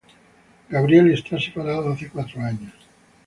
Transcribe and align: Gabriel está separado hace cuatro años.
Gabriel 0.69 1.11
está 1.13 1.37
separado 1.39 1.91
hace 1.91 2.09
cuatro 2.09 2.41
años. 2.41 2.73